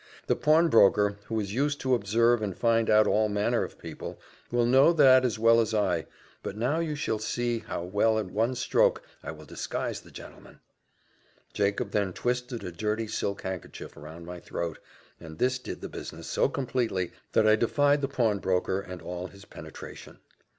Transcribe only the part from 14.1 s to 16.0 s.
my throat, and this did the